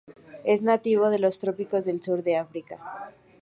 [0.43, 3.11] Es nativo de los trópicos del sur de África.